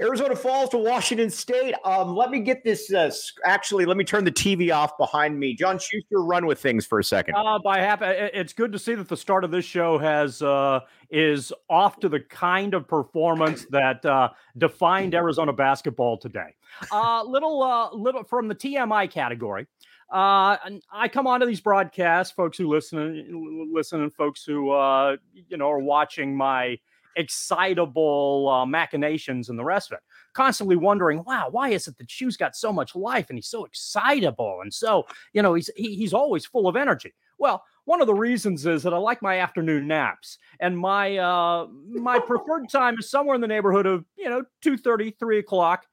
[0.00, 1.74] Arizona falls to Washington State.
[1.84, 2.92] Um, let me get this.
[2.92, 3.10] Uh,
[3.44, 5.54] actually, let me turn the TV off behind me.
[5.54, 7.34] John Schuster, run with things for a second.
[7.36, 10.80] Uh, by half, it's good to see that the start of this show has uh,
[11.10, 16.54] is off to the kind of performance that uh, defined Arizona basketball today.
[16.90, 19.66] Uh, little, uh, little from the TMI category.
[20.10, 20.58] Uh,
[20.92, 25.16] I come onto these broadcasts, folks who listen, listen, and folks who uh,
[25.48, 26.78] you know are watching my
[27.16, 30.02] excitable uh, machinations and the rest of it.
[30.32, 33.64] Constantly wondering, wow, why is it that Shoe's got so much life and he's so
[33.64, 37.12] excitable and so you know he's he, he's always full of energy.
[37.38, 41.66] Well, one of the reasons is that I like my afternoon naps, and my uh,
[41.66, 45.86] my preferred time is somewhere in the neighborhood of you know 2.30, 3 o'clock.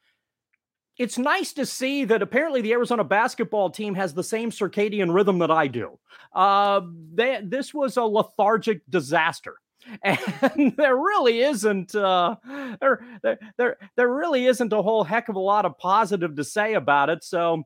[0.97, 5.39] It's nice to see that apparently the Arizona basketball team has the same circadian rhythm
[5.39, 5.97] that I do.
[6.33, 6.81] Uh,
[7.13, 9.55] they, this was a lethargic disaster
[10.03, 12.35] and there really isn't uh,
[12.79, 16.43] there, there there there really isn't a whole heck of a lot of positive to
[16.43, 17.23] say about it.
[17.23, 17.63] So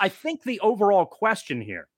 [0.00, 1.88] I think the overall question here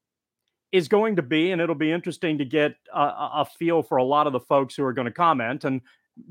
[0.72, 4.05] is going to be, and it'll be interesting to get a, a feel for a
[4.05, 5.81] lot of the folks who are going to comment and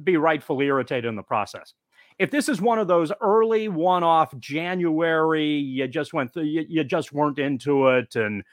[0.03, 1.73] be rightfully irritated in the process.
[2.19, 6.83] If this is one of those early one-off January, you just went through, you, you
[6.83, 8.43] just weren't into it, and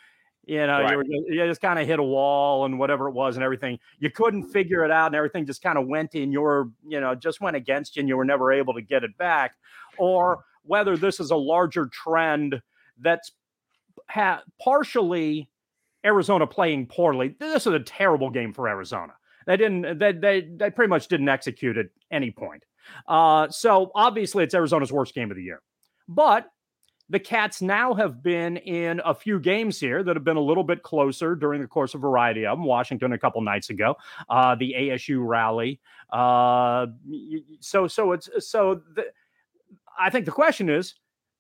[0.47, 0.91] you know, right.
[0.91, 3.79] you, were, you just kind of hit a wall and whatever it was and everything.
[3.99, 7.15] You couldn't figure it out and everything just kind of went in your, you know,
[7.15, 9.55] just went against you and you were never able to get it back.
[9.99, 12.61] Or whether this is a larger trend
[12.99, 13.33] that's
[14.09, 15.49] ha- partially
[16.05, 17.37] Arizona playing poorly.
[17.39, 19.13] This is a terrible game for Arizona.
[19.47, 22.65] They didn't, they, they, they pretty much didn't execute at any point.
[23.07, 25.61] Uh, so obviously it's Arizona's worst game of the year.
[26.09, 26.47] But
[27.11, 30.63] the Cats now have been in a few games here that have been a little
[30.63, 32.65] bit closer during the course of a variety of them.
[32.65, 33.97] Washington a couple nights ago,
[34.29, 35.81] uh, the ASU rally.
[36.11, 36.87] Uh,
[37.59, 38.81] so, so it's so.
[38.95, 39.07] The,
[39.99, 40.95] I think the question is: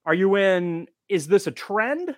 [0.04, 0.88] Are you in?
[1.08, 2.16] Is this a trend,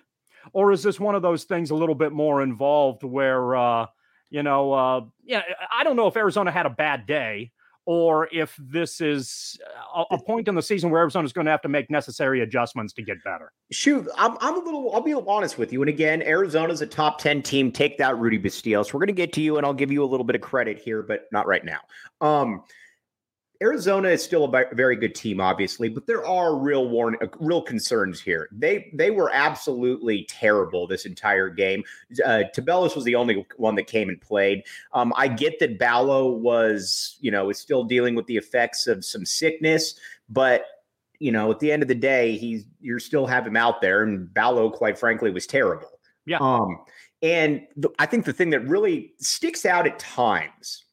[0.51, 3.55] or is this one of those things a little bit more involved where?
[3.55, 3.85] Uh,
[4.29, 7.51] you know, uh, yeah, I don't know if Arizona had a bad day
[7.85, 9.59] or if this is
[9.95, 12.41] a, a point in the season where Arizona is going to have to make necessary
[12.41, 13.51] adjustments to get better.
[13.71, 15.81] Shoot, I'm, I'm a little, I'll be honest with you.
[15.81, 17.71] And again, Arizona's a top 10 team.
[17.71, 18.91] Take that, Rudy Bastillo.
[18.93, 20.79] We're going to get to you, and I'll give you a little bit of credit
[20.79, 21.79] here, but not right now.
[22.21, 22.63] Um,
[23.63, 27.61] Arizona is still a very good team, obviously, but there are real warn, uh, real
[27.61, 28.49] concerns here.
[28.51, 31.83] They they were absolutely terrible this entire game.
[32.25, 34.63] Uh, Tubelis was the only one that came and played.
[34.91, 39.05] Um, I get that Ballo was, you know, is still dealing with the effects of
[39.05, 39.95] some sickness,
[40.27, 40.65] but
[41.19, 44.03] you know, at the end of the day, he's you're still have him out there,
[44.03, 46.01] and Ballo, quite frankly, was terrible.
[46.25, 46.39] Yeah.
[46.41, 46.79] Um,
[47.21, 50.83] and the, I think the thing that really sticks out at times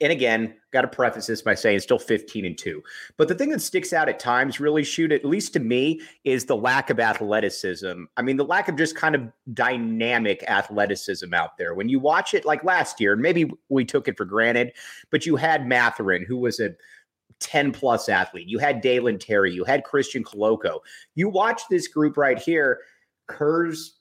[0.00, 2.82] and again, got to preface this by saying it's still 15 and 2.
[3.16, 6.44] But the thing that sticks out at times, really, shoot, at least to me, is
[6.44, 8.04] the lack of athleticism.
[8.16, 9.22] I mean, the lack of just kind of
[9.52, 11.74] dynamic athleticism out there.
[11.74, 14.72] When you watch it like last year, and maybe we took it for granted,
[15.10, 16.74] but you had Mathurin, who was a
[17.40, 18.48] 10 plus athlete.
[18.48, 20.80] You had Dalen Terry, you had Christian Koloko.
[21.14, 22.80] You watch this group right here,
[23.26, 23.98] Kurz,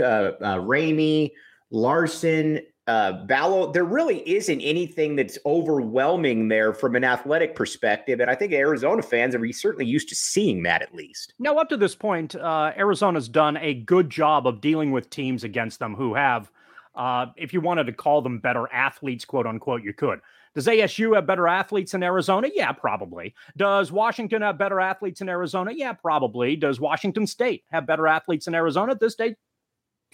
[0.00, 0.02] uh,
[0.40, 1.32] uh, Ramey,
[1.70, 8.20] Larsson, uh, Ballo, there really isn't anything that's overwhelming there from an athletic perspective.
[8.20, 11.32] And I think Arizona fans are certainly used to seeing that at least.
[11.38, 15.44] Now, up to this point, uh, Arizona's done a good job of dealing with teams
[15.44, 16.50] against them who have,
[16.94, 20.20] uh, if you wanted to call them better athletes, quote unquote, you could.
[20.54, 22.48] Does ASU have better athletes than Arizona?
[22.54, 23.34] Yeah, probably.
[23.56, 25.72] Does Washington have better athletes in Arizona?
[25.74, 26.54] Yeah, probably.
[26.54, 28.92] Does Washington State have better athletes in Arizona?
[28.92, 29.34] At this stage,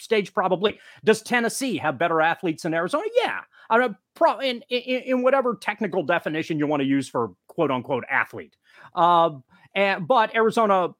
[0.01, 0.79] stage, probably.
[1.05, 3.05] Does Tennessee have better athletes than Arizona?
[3.23, 3.41] Yeah.
[3.69, 7.71] I mean, pro, in, in, in whatever technical definition you want to use for quote
[7.71, 8.57] unquote athlete.
[8.95, 9.31] Uh,
[9.75, 10.91] and, but Arizona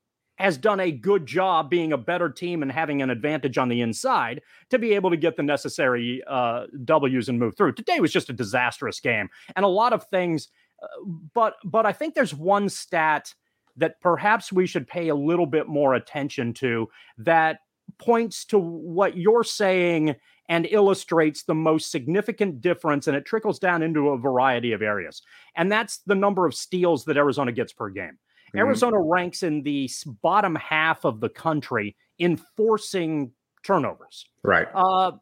[0.41, 3.83] has done a good job being a better team and having an advantage on the
[3.83, 7.73] inside to be able to get the necessary uh, W's and move through.
[7.73, 10.49] Today was just a disastrous game, and a lot of things.
[10.83, 10.87] Uh,
[11.35, 13.35] but but I think there's one stat
[13.77, 16.89] that perhaps we should pay a little bit more attention to
[17.19, 17.61] that
[18.01, 20.17] points to what you're saying
[20.49, 25.23] and illustrates the most significant difference and it trickles down into a variety of areas.
[25.57, 28.19] And that's the number of steals that arizona gets per game.
[28.49, 28.59] Mm-hmm.
[28.59, 29.89] arizona ranks in the
[30.23, 33.31] bottom half of the country in forcing
[33.63, 34.27] turnovers.
[34.43, 34.67] Right.
[34.75, 35.13] Uh,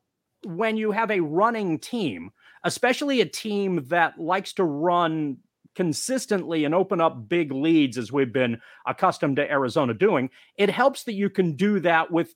[0.44, 2.30] when you have a running team
[2.64, 5.38] especially a team that likes to run
[5.74, 11.04] consistently and open up big leads as we've been accustomed to Arizona doing, it helps
[11.04, 12.34] that you can do that with,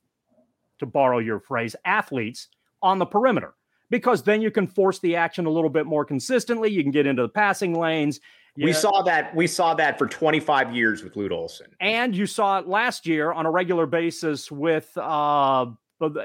[0.82, 2.48] to borrow your phrase, athletes
[2.82, 3.54] on the perimeter
[3.92, 6.70] because then you can force the action a little bit more consistently.
[6.70, 8.20] You can get into the passing lanes.
[8.56, 9.34] We saw that.
[9.34, 13.32] We saw that for 25 years with Lute Olson, and you saw it last year
[13.32, 15.66] on a regular basis with uh,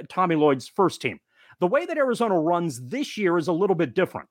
[0.10, 1.20] Tommy Lloyd's first team.
[1.60, 4.28] The way that Arizona runs this year is a little bit different.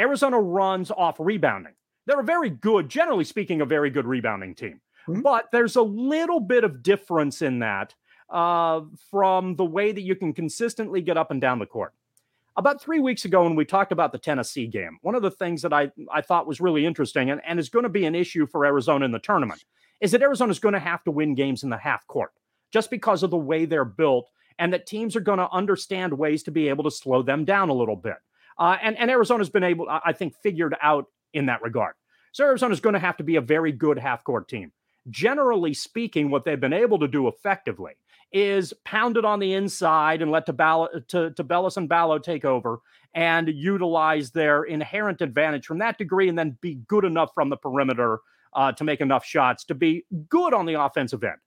[0.00, 1.74] Arizona runs off rebounding.
[2.06, 4.80] They're a very good, generally speaking, a very good rebounding team.
[5.08, 5.20] Mm-hmm.
[5.20, 7.94] But there's a little bit of difference in that
[8.30, 11.92] uh, from the way that you can consistently get up and down the court.
[12.56, 15.62] About three weeks ago, when we talked about the Tennessee game, one of the things
[15.62, 18.46] that I, I thought was really interesting and, and is going to be an issue
[18.46, 19.64] for Arizona in the tournament
[20.00, 22.32] is that Arizona is going to have to win games in the half court
[22.72, 26.42] just because of the way they're built and that teams are going to understand ways
[26.42, 28.16] to be able to slow them down a little bit.
[28.58, 31.94] Uh, and, and Arizona's been able, I think, figured out in that regard.
[32.32, 34.72] So Arizona is going to have to be a very good half court team.
[35.10, 37.92] Generally speaking, what they've been able to do effectively
[38.32, 40.52] is pound it on the inside and let to,
[41.08, 42.80] to, Tubelis and Ballo take over
[43.12, 47.56] and utilize their inherent advantage from that degree and then be good enough from the
[47.56, 48.20] perimeter
[48.54, 51.38] uh, to make enough shots to be good on the offensive end.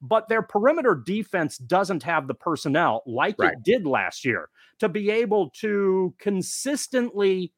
[0.00, 3.54] But their perimeter defense doesn't have the personnel like right.
[3.54, 4.48] it did last year
[4.78, 7.52] to be able to consistently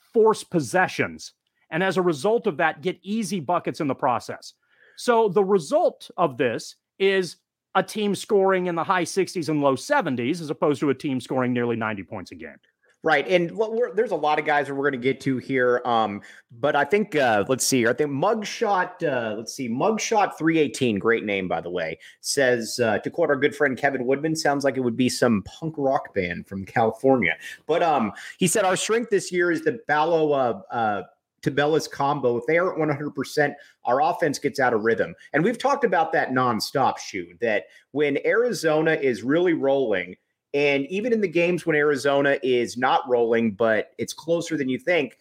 [0.00, 1.34] force possessions
[1.70, 4.54] and as a result of that, get easy buckets in the process.
[5.00, 7.36] So the result of this is
[7.74, 11.22] a team scoring in the high 60s and low 70s as opposed to a team
[11.22, 12.56] scoring nearly 90 points a game.
[13.02, 13.50] Right, and
[13.94, 15.80] there's a lot of guys that we're going to get to here.
[15.86, 16.20] Um,
[16.50, 17.86] but I think uh, let's see.
[17.86, 19.02] I think Mugshot.
[19.02, 20.98] Uh, let's see, Mugshot three eighteen.
[20.98, 21.98] Great name, by the way.
[22.20, 25.42] Says uh, to quote our good friend Kevin Woodman, sounds like it would be some
[25.44, 27.38] punk rock band from California.
[27.66, 31.02] But um, he said our strength this year is the Ballo uh, uh,
[31.42, 33.54] Tubelis combo, if they aren't 100%,
[33.84, 35.14] our offense gets out of rhythm.
[35.32, 40.16] And we've talked about that nonstop, Shu, that when Arizona is really rolling,
[40.52, 44.78] and even in the games when Arizona is not rolling, but it's closer than you
[44.78, 45.16] think,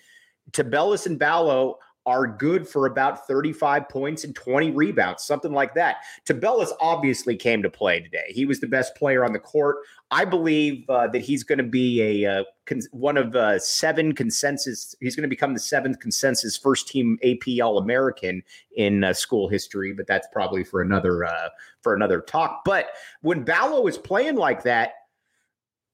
[0.51, 1.77] Tubelis and Ballo
[2.10, 5.98] are good for about 35 points and 20 rebounds, something like that.
[6.26, 8.26] Tubelis obviously came to play today.
[8.30, 9.78] He was the best player on the court.
[10.10, 14.16] I believe uh, that he's going to be a uh, con- one of uh, seven
[14.16, 14.96] consensus.
[15.00, 18.42] He's going to become the seventh consensus first team AP All American
[18.76, 21.50] in uh, school history, but that's probably for another uh,
[21.84, 22.62] for another talk.
[22.66, 22.88] But
[23.22, 24.94] when Ballo is playing like that,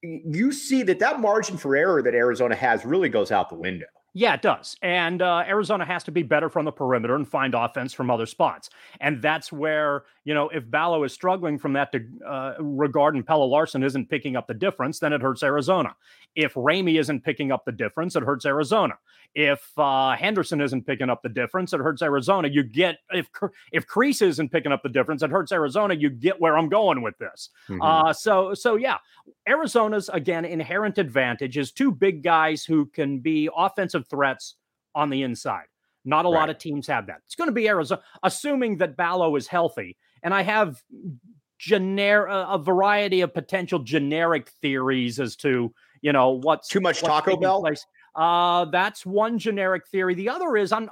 [0.01, 3.87] you see that that margin for error that Arizona has really goes out the window.
[4.17, 4.77] Yeah, it does.
[4.81, 8.25] And uh, Arizona has to be better from the perimeter and find offense from other
[8.25, 8.69] spots.
[9.01, 13.27] And that's where, you know, if Ballo is struggling from that to, uh, regard and
[13.27, 15.97] Pelle Larsson isn't picking up the difference, then it hurts Arizona.
[16.33, 18.93] If Ramey isn't picking up the difference, it hurts Arizona.
[19.35, 22.47] If uh, Henderson isn't picking up the difference, it hurts Arizona.
[22.47, 23.29] You get if
[23.73, 25.93] if Kriisa isn't picking up the difference, it hurts Arizona.
[25.93, 27.49] You get where I'm going with this.
[27.67, 27.81] Mm-hmm.
[27.81, 28.97] Uh, so so yeah,
[29.47, 34.55] Arizona's again inherent advantage is two big guys who can be offensive threats
[34.95, 35.65] on the inside.
[36.05, 36.35] Not a right.
[36.35, 37.21] lot of teams have that.
[37.25, 39.97] It's going to be Arizona, assuming that Ballo is healthy.
[40.23, 40.81] And I have
[41.57, 47.35] generic a variety of potential generic theories as to you know what's too much Taco
[47.37, 47.61] Bell.
[47.61, 47.85] Place.
[48.15, 50.15] Uh, that's one generic theory.
[50.15, 50.89] The other is I'm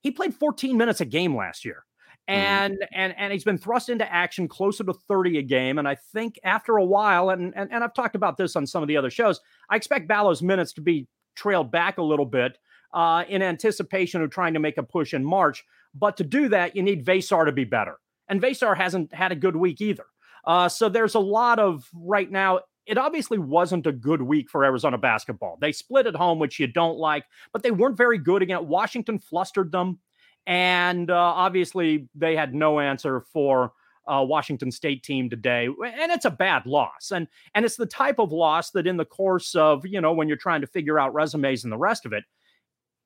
[0.00, 1.84] he played 14 minutes a game last year.
[2.28, 2.34] Mm.
[2.34, 2.86] And mm.
[2.92, 5.78] and and he's been thrust into action closer to 30 a game.
[5.78, 8.82] And I think after a while, and, and and I've talked about this on some
[8.82, 12.58] of the other shows, I expect Ballo's minutes to be trailed back a little bit
[12.92, 15.64] uh, in anticipation of trying to make a push in March.
[15.94, 17.98] But to do that, you need Veesaar to be better.
[18.28, 20.04] And Veesaar hasn't had a good week either.
[20.44, 24.64] Uh, so there's a lot of right now it obviously wasn't a good week for
[24.64, 25.58] Arizona basketball.
[25.60, 28.66] They split at home, which you don't like, but they weren't very good again.
[28.66, 29.98] Washington flustered them.
[30.46, 33.72] And uh, obviously, they had no answer for
[34.10, 37.10] uh, Washington State team today, and it's a bad loss.
[37.12, 40.26] And and it's the type of loss that, in the course of you know, when
[40.26, 42.24] you're trying to figure out resumes and the rest of it,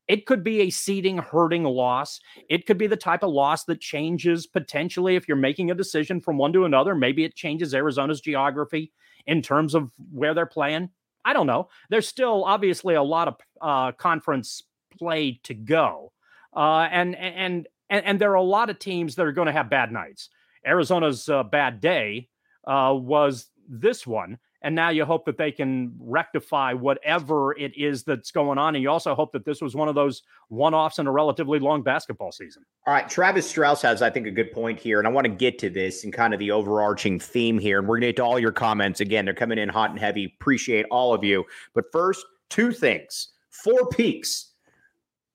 [0.07, 2.21] it could be a seeding hurting loss.
[2.49, 6.21] It could be the type of loss that changes potentially if you're making a decision
[6.21, 6.95] from one to another.
[6.95, 8.93] Maybe it changes Arizona's geography
[9.27, 10.91] in terms of where they're playing.
[11.25, 11.69] I don't know.
[11.89, 14.63] There's still obviously a lot of uh, conference
[14.99, 16.13] play to go,
[16.55, 19.53] uh, and and and and there are a lot of teams that are going to
[19.53, 20.31] have bad nights.
[20.67, 22.29] Arizona's uh, bad day
[22.67, 28.05] uh, was this one, and now you hope that they can rectify whatever it is
[28.05, 28.77] that's going on.
[28.77, 31.59] And you also hope that this was one of those one offs in a relatively
[31.59, 32.65] long basketball season.
[32.87, 33.09] All right.
[33.09, 34.99] Travis Strauss has, I think, a good point here.
[34.99, 37.81] And I want to get to this and kind of the overarching theme here.
[37.81, 39.01] And we're going to get to all your comments.
[39.01, 40.33] Again, they're coming in hot and heavy.
[40.41, 41.45] Appreciate all of you.
[41.75, 44.53] But first, two things four peaks.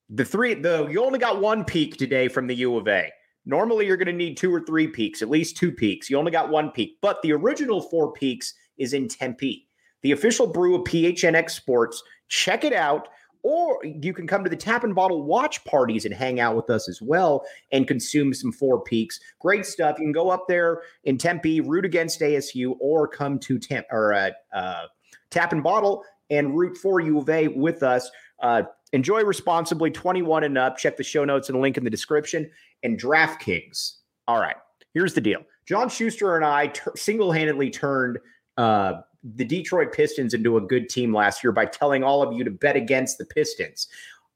[0.09, 3.11] The three, the you only got one peak today from the U of A.
[3.45, 6.09] Normally, you're going to need two or three peaks, at least two peaks.
[6.09, 9.67] You only got one peak, but the original four peaks is in Tempe.
[10.03, 12.03] The official brew of PHNX Sports.
[12.27, 13.07] Check it out.
[13.43, 16.69] Or you can come to the tap and bottle watch parties and hang out with
[16.69, 19.19] us as well and consume some Four Peaks.
[19.39, 19.97] Great stuff.
[19.99, 24.13] You can go up there in Tempe, root against ASU, or come to Temp or
[24.13, 24.87] uh, uh,
[25.29, 28.09] tap and bottle and root for U of A with us.
[28.41, 30.77] Uh, enjoy responsibly, 21 and up.
[30.77, 32.49] Check the show notes and link in the description.
[32.83, 33.93] And DraftKings.
[34.27, 34.55] All right,
[34.93, 35.41] here's the deal.
[35.65, 38.19] John Schuster and I single handedly turned
[38.57, 42.43] uh, the Detroit Pistons into a good team last year by telling all of you
[42.43, 43.87] to bet against the Pistons.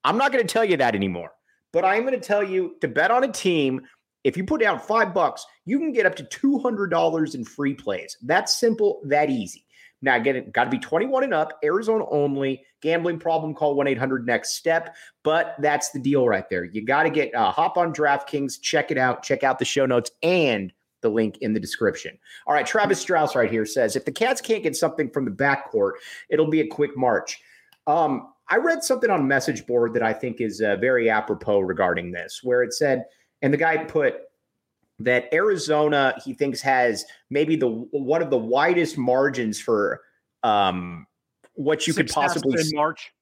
[0.03, 1.31] I'm not going to tell you that anymore,
[1.71, 3.81] but I'm going to tell you to bet on a team.
[4.23, 8.17] If you put down five bucks, you can get up to $200 in free plays.
[8.21, 9.65] That's simple, that easy.
[10.03, 12.63] Now, again, it got to be 21 and up, Arizona only.
[12.81, 14.95] Gambling problem, call 1 800 next step.
[15.23, 16.63] But that's the deal right there.
[16.63, 19.85] You got to get uh, hop on DraftKings, check it out, check out the show
[19.85, 22.17] notes, and the link in the description.
[22.47, 25.31] All right, Travis Strauss right here says if the Cats can't get something from the
[25.31, 25.93] backcourt,
[26.29, 27.41] it'll be a quick march.
[27.87, 32.11] Um, I read something on message board that I think is uh, very apropos regarding
[32.11, 33.05] this, where it said,
[33.41, 34.15] and the guy put
[34.99, 40.01] that Arizona he thinks has maybe the one of the widest margins for
[40.43, 41.07] um,
[41.53, 43.13] what you Success could possibly in March.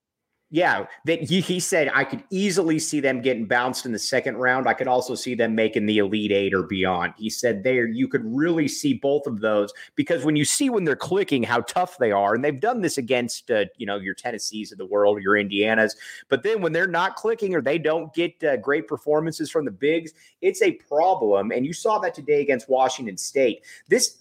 [0.52, 4.38] Yeah, that he, he said I could easily see them getting bounced in the second
[4.38, 4.68] round.
[4.68, 7.14] I could also see them making the elite eight or beyond.
[7.18, 10.86] He said there you could really see both of those because when you see when
[10.86, 14.16] they're clicking how tough they are, and they've done this against uh, you know your
[14.16, 15.96] Tennessees of the world, your Indianas,
[16.30, 19.72] but then when they're not clicking or they don't get uh, great performances from the
[19.72, 21.52] bigs, it's a problem.
[21.52, 23.64] And you saw that today against Washington State.
[23.88, 24.18] This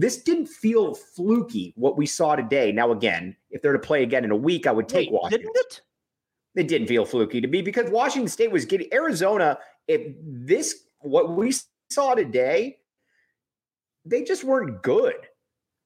[0.00, 2.70] this didn't feel fluky what we saw today.
[2.70, 5.40] Now, again, if they're to play again in a week, I would take Wait, Washington.
[5.52, 5.80] Didn't it?
[6.54, 9.58] It didn't feel fluky to me because Washington State was getting Arizona.
[9.88, 11.52] If this what we
[11.90, 12.78] saw today,
[14.04, 15.16] they just weren't good.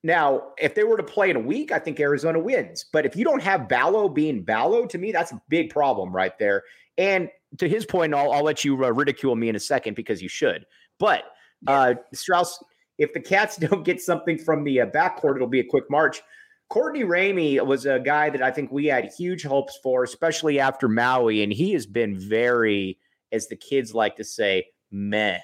[0.04, 2.84] Now, if they were to play in a week, I think Arizona wins.
[2.92, 6.36] But if you don't have Ballo being Ballo, to me, that's a big problem right
[6.38, 6.64] there.
[6.98, 10.20] And to his point, I'll, I'll let you uh, ridicule me in a second because
[10.20, 10.66] you should.
[10.98, 11.24] But
[11.66, 12.62] uh, Strauss,
[13.02, 16.22] if the Cats don't get something from the uh, backcourt, it'll be a quick march.
[16.68, 20.88] Courtney Ramey was a guy that I think we had huge hopes for, especially after
[20.88, 22.98] Maui, and he has been very,
[23.30, 25.38] as the kids like to say, meh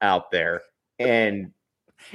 [0.00, 0.62] out there.
[1.00, 1.50] And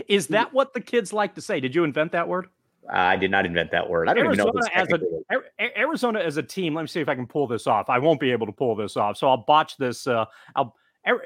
[0.07, 1.59] is that what the kids like to say?
[1.59, 2.47] Did you invent that word?
[2.89, 4.07] I did not invent that word.
[4.07, 5.39] I don't Arizona even know.
[5.39, 6.75] As a, Arizona as a team.
[6.75, 7.89] Let me see if I can pull this off.
[7.89, 10.07] I won't be able to pull this off, so I'll botch this.
[10.07, 10.25] Uh,
[10.55, 10.75] I'll.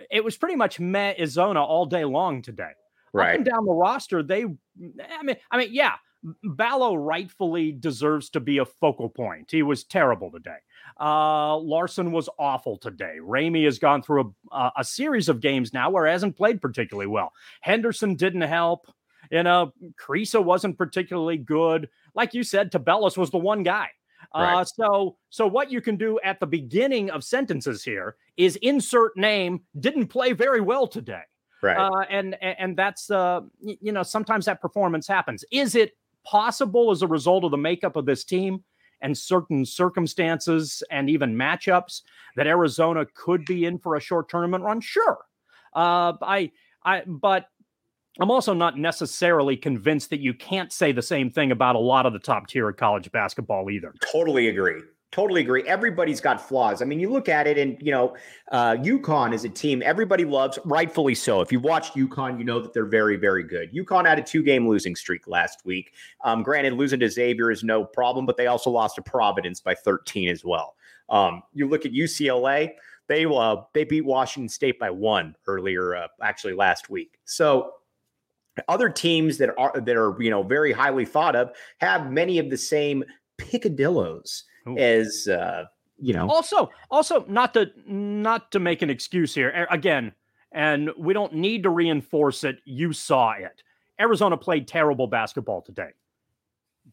[0.09, 2.71] It was pretty much meh Arizona all day long today
[3.13, 3.31] right.
[3.31, 5.93] up and down the roster, they, I mean, I mean, yeah,
[6.43, 9.51] Ballo rightfully deserves to be a focal point.
[9.51, 10.57] He was terrible today.
[10.99, 13.17] Uh, Larsson was awful today.
[13.21, 17.07] Ramey has gone through a, a series of games now where he hasn't played particularly
[17.07, 17.31] well.
[17.61, 18.87] Henderson didn't help.
[19.31, 21.87] You know, Kriisa wasn't particularly good.
[22.15, 23.89] Like you said, Tubelis was the one guy.
[24.35, 24.61] Right.
[24.61, 29.15] Uh, so, so what you can do at the beginning of sentences here is insert
[29.15, 31.21] name didn't play very well today.
[31.61, 31.77] Right.
[31.77, 35.43] Uh, and and that's uh, you know sometimes that performance happens.
[35.51, 38.63] Is it possible as a result of the makeup of this team
[39.01, 42.01] and certain circumstances and even matchups
[42.35, 44.79] that Arizona could be in for a short tournament run?
[44.81, 45.17] Sure.
[45.73, 46.51] Uh, I
[46.83, 47.47] I but
[48.19, 52.05] I'm also not necessarily convinced that you can't say the same thing about a lot
[52.05, 53.93] of the top tier of college basketball either.
[54.11, 54.81] Totally agree.
[55.11, 55.63] Totally agree.
[55.63, 56.83] Everybody's got flaws.
[56.83, 58.15] I mean, you look at it, and you know,
[58.51, 61.41] uh, UConn is a team everybody loves, rightfully so.
[61.41, 63.73] If you've watched UConn, you know that they're very, very good.
[63.73, 65.93] UConn had a two-game losing streak last week.
[66.23, 69.73] Um, granted, losing to Xavier is no problem, but they also lost to Providence by
[69.73, 70.75] 13 as well.
[71.09, 72.73] Um, you look at UCLA;
[73.07, 77.17] they uh, they beat Washington State by one earlier, uh, actually last week.
[77.25, 77.71] So
[78.67, 81.49] other teams that are that are you know very highly thought of
[81.79, 83.03] have many of the same
[83.39, 84.77] picadillos Ooh.
[84.77, 85.65] as uh,
[85.97, 86.29] you know.
[86.29, 90.13] Also, also not to not to make an excuse here again,
[90.51, 92.59] and we don't need to reinforce it.
[92.65, 93.63] You saw it.
[93.99, 95.89] Arizona played terrible basketball today,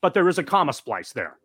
[0.01, 1.37] but there is a comma splice there.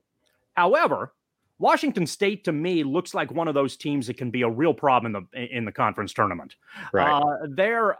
[0.53, 1.13] However,
[1.59, 4.73] Washington State to me looks like one of those teams that can be a real
[4.73, 6.55] problem in the in the conference tournament.
[6.91, 7.09] Right.
[7.09, 7.95] Uh, they're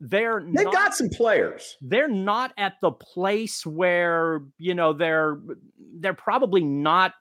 [0.00, 1.76] they're they've not, got some players.
[1.82, 5.38] They're not at the place where you know they're
[5.98, 7.14] they're probably not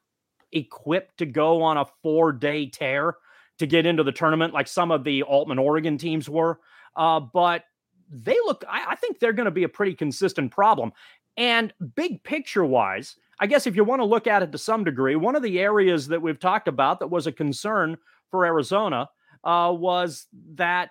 [0.52, 3.16] equipped to go on a four day tear
[3.60, 6.60] to get into the tournament like some of the Altman Oregon teams were.
[6.96, 7.64] Uh, but
[8.10, 10.92] they look, I, I think they're going to be a pretty consistent problem.
[11.38, 14.84] And big picture wise, I guess if you want to look at it to some
[14.84, 17.98] degree, one of the areas that we've talked about that was a concern
[18.30, 19.10] for Arizona
[19.44, 20.90] uh, was that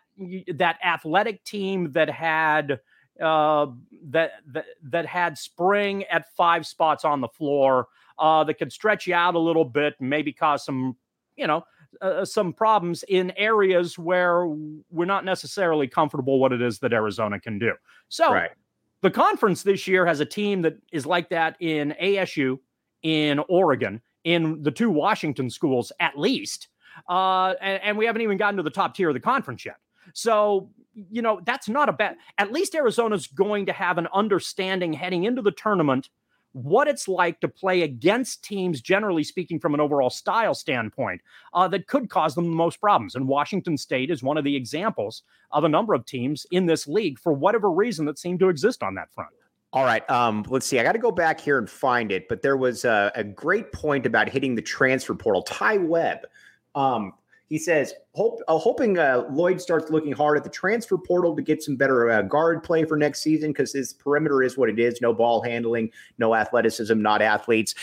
[0.54, 2.80] that athletic team that had
[3.22, 3.66] uh,
[4.04, 7.88] that, that that had spring at five spots on the floor
[8.18, 10.96] uh, that could stretch you out a little bit, maybe cause some
[11.37, 11.64] you know
[12.00, 14.46] uh, some problems in areas where
[14.90, 17.72] we're not necessarily comfortable what it is that Arizona can do.
[18.08, 18.50] So right.
[19.02, 22.58] the conference this year has a team that is like that in ASU,
[23.02, 26.68] in Oregon, in the two Washington schools at least.
[27.08, 29.76] Uh, and, and we haven't even gotten to the top tier of the conference yet.
[30.14, 32.16] So, you know, that's not a bad.
[32.38, 36.08] At least Arizona's going to have an understanding heading into the tournament
[36.52, 41.20] what it's like to play against teams, generally speaking, from an overall style standpoint,
[41.54, 43.14] uh, that could cause them the most problems.
[43.14, 46.88] And Washington State is one of the examples of a number of teams in this
[46.88, 49.30] league, for whatever reason, that seem to exist on that front.
[49.72, 50.08] All right.
[50.10, 50.80] Um, let's see.
[50.80, 53.70] I got to go back here and find it, but there was a, a great
[53.72, 55.42] point about hitting the transfer portal.
[55.42, 56.20] Ty Webb
[56.74, 57.12] um,
[57.48, 61.42] he says, Hope, uh, hoping uh, Lloyd starts looking hard at the transfer portal to
[61.42, 64.78] get some better uh, guard play for next season because his perimeter is what it
[64.78, 65.00] is.
[65.00, 67.74] No ball handling, no athleticism, not athletes.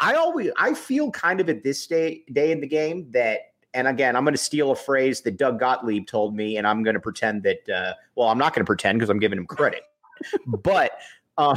[0.00, 3.88] I always, I feel kind of at this day, day in the game that and
[3.88, 6.94] again, I'm going to steal a phrase that Doug Gottlieb told me, and I'm going
[6.94, 7.68] to pretend that.
[7.68, 9.82] Uh, well, I'm not going to pretend because I'm giving him credit,
[10.46, 10.92] but
[11.36, 11.56] uh,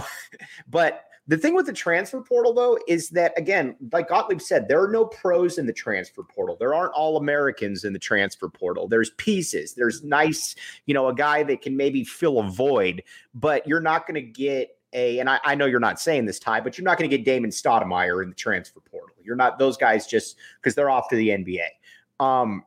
[0.68, 4.82] but the thing with the transfer portal, though, is that again, like Gottlieb said, there
[4.82, 6.56] are no pros in the transfer portal.
[6.58, 8.88] There aren't all Americans in the transfer portal.
[8.88, 9.74] There's pieces.
[9.74, 14.08] There's nice, you know, a guy that can maybe fill a void, but you're not
[14.08, 15.20] going to get a.
[15.20, 17.26] And I, I, know you're not saying this, Ty, but you're not going to get
[17.26, 19.16] Damon Stoudemire in the transfer portal.
[19.22, 21.68] You're not those guys just because they're off to the NBA.
[22.22, 22.64] Um,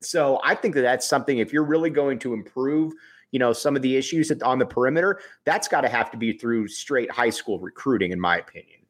[0.00, 1.38] so I think that that's something.
[1.38, 2.92] If you're really going to improve
[3.30, 6.32] you know some of the issues on the perimeter that's got to have to be
[6.32, 8.80] through straight high school recruiting in my opinion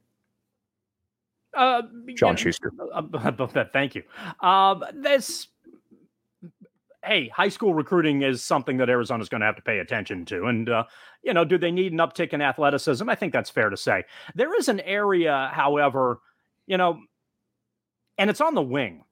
[1.56, 1.82] uh,
[2.16, 2.72] John Schuster.
[2.92, 4.02] Uh, uh thank you.
[4.40, 5.48] Um, this,
[7.04, 10.46] hey, high school recruiting is something that Arizona's going to have to pay attention to.
[10.46, 10.84] And, uh,
[11.22, 13.08] you know, do they need an uptick in athleticism?
[13.08, 14.04] I think that's fair to say.
[14.34, 16.20] There is an area, however,
[16.66, 17.00] you know,
[18.18, 19.04] and it's on the wing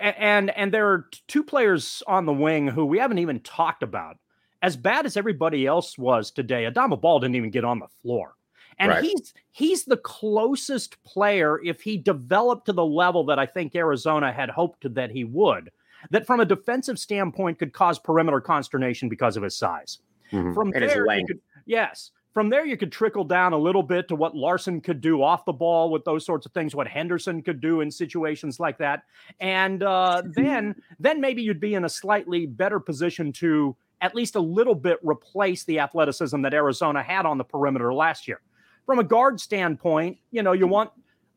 [0.00, 4.16] and and there are two players on the wing who we haven't even talked about.
[4.62, 8.34] As bad as everybody else was today, Adama Bal didn't even get on the floor.
[8.78, 9.02] And right.
[9.04, 14.32] he's he's the closest player if he developed to the level that I think Arizona
[14.32, 15.70] had hoped that he would,
[16.10, 19.98] that from a defensive standpoint could cause perimeter consternation because of his size.
[20.32, 20.54] Mm-hmm.
[20.54, 24.16] From and there, could, yes, from there, you could trickle down a little bit to
[24.16, 27.60] what Larsson could do off the ball with those sorts of things, what Henderson could
[27.60, 29.02] do in situations like that,
[29.40, 34.34] and uh, then then maybe you'd be in a slightly better position to at least
[34.34, 38.40] a little bit replace the athleticism that Arizona had on the perimeter last year.
[38.84, 40.90] From a guard standpoint, you know, you want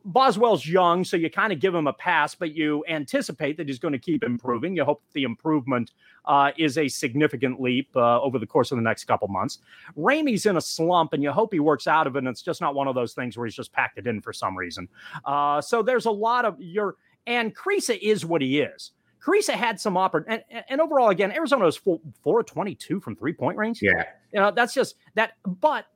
[0.05, 3.79] Boswell's young, so you kind of give him a pass, but you anticipate that he's
[3.79, 4.75] going to keep improving.
[4.75, 5.91] You hope the improvement
[6.25, 9.59] uh, is a significant leap uh, over the course of the next couple months.
[9.97, 12.19] Ramey's in a slump, and you hope he works out of it.
[12.19, 14.31] And it's just not one of those things where he's just packed it in for
[14.31, 14.87] some reason.
[15.25, 18.91] Uh, so there's a lot of your and Kriisa is what he is.
[19.23, 23.33] Kriisa had some opportunity, and, and, overall, again, Arizona was four, four 22 from three
[23.33, 23.81] point range.
[23.81, 24.05] Yeah.
[24.31, 25.87] You know, that's just that, but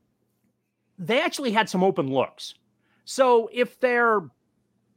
[0.97, 2.55] they actually had some open looks.
[3.09, 4.21] So if they're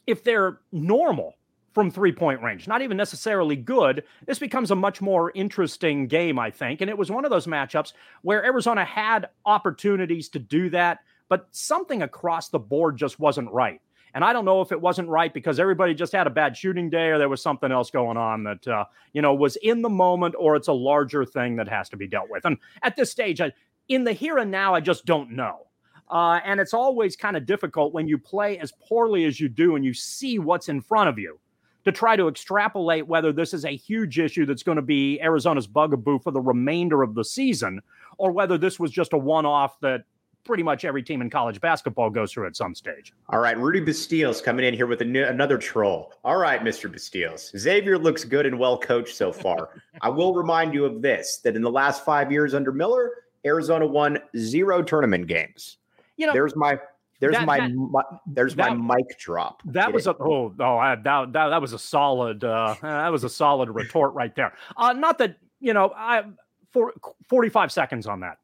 [0.07, 1.33] if they're normal
[1.72, 6.38] from three point range, not even necessarily good, this becomes a much more interesting game,
[6.38, 6.83] I think.
[6.83, 10.98] And it was one of those matchups where Arizona had opportunities to do that,
[11.31, 13.81] but something across the board just wasn't right.
[14.12, 16.90] And I don't know if it wasn't right because everybody just had a bad shooting
[16.90, 19.88] day or there was something else going on that, uh, you know, was in the
[19.88, 22.44] moment or it's a larger thing that has to be dealt with.
[22.44, 23.53] And at this stage, I,
[23.88, 25.68] in the here and now, I just don't know.
[26.12, 29.77] Uh, and it's always kind of difficult when you play as poorly as you do
[29.77, 31.40] and you see what's in front of you
[31.87, 35.66] to try to extrapolate whether this is a huge issue that's going to be Arizona's
[35.66, 37.81] bugaboo for the remainder of the season,
[38.18, 40.03] or whether this was just a one off that
[40.44, 43.14] pretty much every team in college basketball goes through at some stage.
[43.31, 46.12] All right, Rudy Bastiles coming in here with new, another troll.
[46.25, 46.92] All right, Mr.
[46.92, 47.53] Bastiles.
[47.57, 49.83] Xavier looks good and well coached so far.
[50.03, 53.12] I will remind you of this that in the last five years under Miller,
[53.46, 55.79] Arizona won zero tournament games.
[56.16, 56.79] You know, there's my
[57.22, 59.62] there's that, my, that, my, there's that, my mic drop.
[59.66, 60.16] That Get was it?
[60.18, 63.70] a oh oh I, that, that that was a solid uh that was a solid
[63.70, 64.53] retort right there.
[64.77, 66.25] Uh not that you know I
[66.72, 66.92] for
[67.29, 68.38] 45 seconds on that.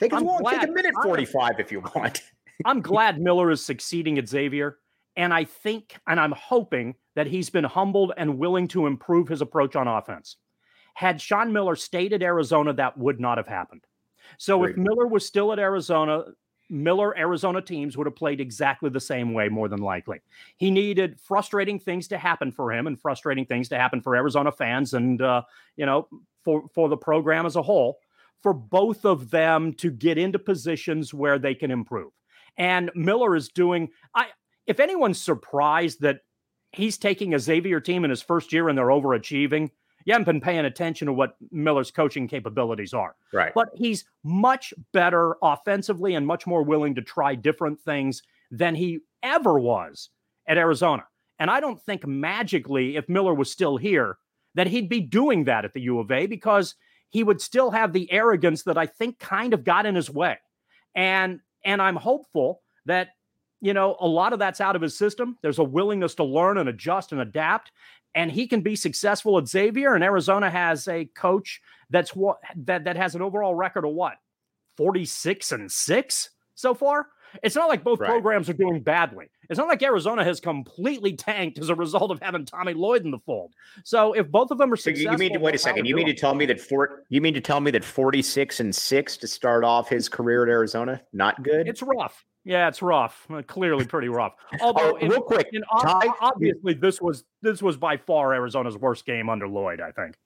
[0.00, 2.22] Take as long, take a minute 45 if you want.
[2.64, 4.78] I'm glad Miller is succeeding at Xavier.
[5.16, 9.42] And I think and I'm hoping that he's been humbled and willing to improve his
[9.42, 10.36] approach on offense.
[10.94, 13.82] Had Sean Miller stayed at Arizona, that would not have happened.
[14.38, 14.70] So Great.
[14.72, 16.24] if Miller was still at Arizona,
[16.70, 20.20] Miller Arizona teams would have played exactly the same way, more than likely.
[20.56, 24.50] He needed frustrating things to happen for him and frustrating things to happen for Arizona
[24.50, 25.42] fans and, uh,
[25.76, 26.08] you know,
[26.44, 27.98] for, for the program as a whole,
[28.42, 32.12] for both of them to get into positions where they can improve.
[32.56, 34.26] And Miller is doing, I,
[34.66, 36.20] if anyone's surprised that
[36.72, 39.70] he's taking a Xavier team in his first year and they're overachieving,
[40.04, 43.14] you haven't been paying attention to what Miller's coaching capabilities are.
[43.32, 43.52] Right.
[43.54, 49.00] But he's much better offensively and much more willing to try different things than he
[49.22, 50.10] ever was
[50.46, 51.04] at Arizona.
[51.38, 54.18] And I don't think magically, if Miller was still here,
[54.54, 56.74] that he'd be doing that at the U of A because
[57.08, 60.38] he would still have the arrogance that I think kind of got in his way.
[60.94, 63.10] And and I'm hopeful that
[63.60, 65.38] you know a lot of that's out of his system.
[65.42, 67.70] There's a willingness to learn and adjust and adapt
[68.14, 69.94] and he can be successful at Xavier.
[69.94, 74.14] And Arizona has a coach that's what that that has an overall record of what
[74.76, 77.06] 46 and 6 so far.
[77.42, 78.10] It's not like both right.
[78.10, 79.30] programs are doing badly.
[79.48, 83.10] It's not like Arizona has completely tanked as a result of having Tommy Lloyd in
[83.10, 83.54] the fold.
[83.84, 85.86] So if both of them are successful, you mean to wait a second?
[85.86, 87.04] You mean to tell me that four?
[87.08, 90.42] You mean to tell me that forty six and six to start off his career
[90.42, 91.68] at Arizona not good?
[91.68, 92.24] It's rough.
[92.44, 93.26] Yeah, it's rough.
[93.30, 94.34] Uh, clearly, pretty rough.
[94.60, 99.06] Although, uh, real quick, in, Ty, obviously, this was this was by far Arizona's worst
[99.06, 99.80] game under Lloyd.
[99.80, 100.16] I think.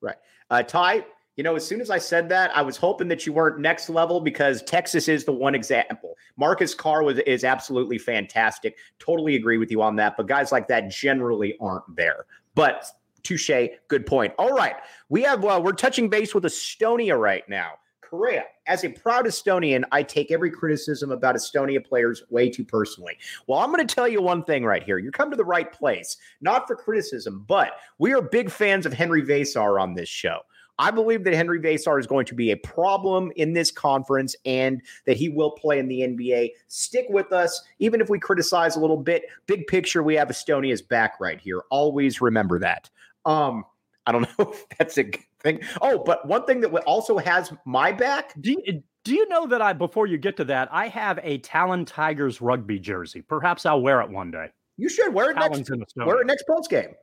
[0.00, 0.16] Right,
[0.50, 1.04] uh, Ty.
[1.36, 3.90] You know, as soon as I said that, I was hoping that you weren't next
[3.90, 6.14] level because Texas is the one example.
[6.38, 8.78] Marcus Carr was is absolutely fantastic.
[8.98, 10.16] Totally agree with you on that.
[10.16, 12.24] But guys like that generally aren't there.
[12.54, 12.86] But
[13.22, 13.50] touche,
[13.88, 14.32] good point.
[14.38, 14.76] All right,
[15.10, 17.72] we have well, we're touching base with Estonia right now.
[18.08, 23.18] Correa, as a proud Estonian, I take every criticism about Estonia players way too personally.
[23.46, 24.98] Well, I'm going to tell you one thing right here.
[24.98, 28.92] You come to the right place, not for criticism, but we are big fans of
[28.92, 30.40] Henri Veesaar on this show.
[30.78, 34.82] I believe that Henri Veesaar is going to be a problem in this conference and
[35.06, 36.50] that he will play in the NBA.
[36.68, 39.22] Stick with us, even if we criticize a little bit.
[39.46, 41.62] Big picture, we have Estonia's back right here.
[41.70, 42.90] Always remember that.
[43.24, 43.64] Um,
[44.06, 45.60] I don't know if that's a good thing.
[45.80, 48.34] Oh, but one thing that also has my back.
[48.40, 51.38] Do you, do you know that I, before you get to that, I have a
[51.38, 53.22] Tallinn Tigers rugby jersey.
[53.22, 54.48] Perhaps I'll wear it one day.
[54.76, 55.70] You should wear it next.
[55.96, 56.94] Wear it next post game.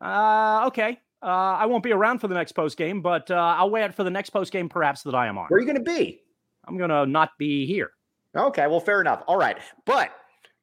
[0.00, 0.98] Uh, okay.
[1.22, 3.94] Uh, I won't be around for the next post game, but uh, I'll wear it
[3.94, 5.46] for the next post game, perhaps that I am on.
[5.48, 6.20] Where are you going to be?
[6.66, 7.90] I'm going to not be here.
[8.36, 9.22] Okay, well, fair enough.
[9.28, 10.10] All right, but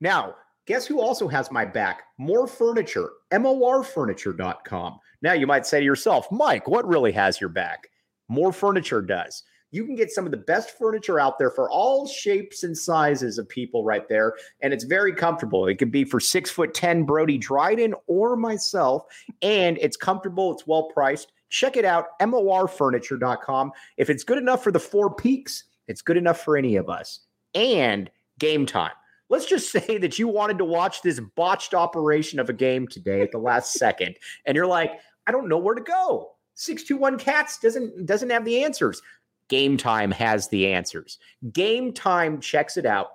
[0.02, 0.36] now
[0.70, 2.04] guess who also has my back?
[2.20, 3.10] More furniture.
[3.34, 5.00] MORFurniture.com.
[5.24, 7.90] Now, you might say to yourself, Mike, what really has your back?
[8.30, 9.44] Mor Furniture does.
[9.72, 13.40] You can get some of the best furniture out there for all shapes and sizes
[13.40, 14.36] of people right there.
[14.62, 15.68] And it's very comfortable.
[15.68, 19.06] It could be for six foot 10 Brody Dryden or myself.
[19.42, 21.32] And it's comfortable, it's well priced.
[21.50, 23.72] Check it out, morfurniture.com.
[23.98, 27.22] If it's good enough for the four peaks, it's good enough for any of us.
[27.56, 28.92] And game time.
[29.30, 33.22] Let's just say that you wanted to watch this botched operation of a game today
[33.22, 34.16] at the last second,
[34.46, 34.92] and you're like,
[35.28, 36.32] I don't know where to go.
[36.56, 39.02] 621 Cats doesn't doesn't have the answers.
[39.48, 41.18] Game Time has the answers.
[41.54, 43.08] Game Time checks it out.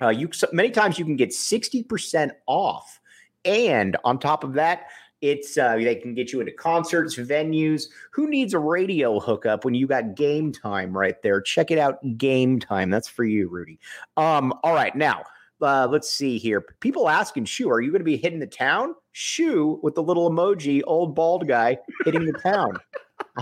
[0.00, 3.00] Uh, you many times you can get 60% off.
[3.44, 4.86] And on top of that,
[5.20, 7.88] it's uh, they can get you into concerts, venues.
[8.12, 11.40] Who needs a radio hookup when you got game time right there?
[11.40, 12.90] Check it out, game time.
[12.90, 13.78] That's for you, Rudy.
[14.16, 15.24] Um, all right, now
[15.62, 16.60] uh, let's see here.
[16.80, 18.94] People asking, Shu, are you going to be hitting the town?
[19.12, 22.76] Shu with the little emoji, old bald guy hitting the town.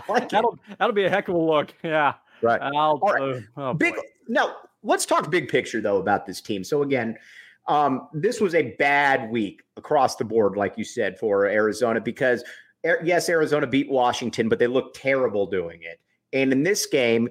[0.08, 0.78] Like that'll it.
[0.78, 1.72] that'll be a heck of a look.
[1.82, 2.14] Yeah.
[2.42, 2.60] Right.
[2.60, 3.36] All right.
[3.36, 3.94] Uh, oh big.
[3.94, 4.02] Boy.
[4.28, 6.64] Now let's talk big picture though about this team.
[6.64, 7.16] So again,
[7.68, 12.42] um, this was a bad week across the board, like you said, for Arizona because
[13.02, 16.00] yes, Arizona beat Washington, but they looked terrible doing it.
[16.32, 17.28] And in this game,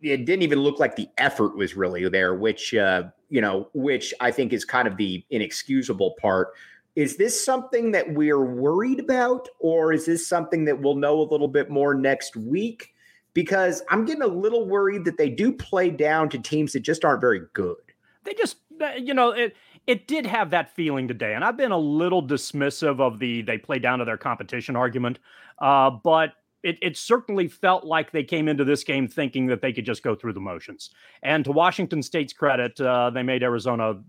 [0.00, 4.14] it didn't even look like the effort was really there, which uh, you know, which
[4.20, 6.48] I think is kind of the inexcusable part.
[6.96, 11.22] Is this something that we're worried about, or is this something that we'll know a
[11.22, 12.94] little bit more next week?
[13.34, 17.04] Because I'm getting a little worried that they do play down to teams that just
[17.04, 17.76] aren't very good.
[18.24, 18.56] They just,
[18.98, 23.00] you know, it it did have that feeling today, and I've been a little dismissive
[23.00, 25.18] of the they play down to their competition argument,
[25.58, 29.72] uh, but it, it, certainly felt like they came into this game thinking that they
[29.72, 30.90] could just go through the motions.
[31.22, 34.02] And to Washington State's credit, uh, they made Arizona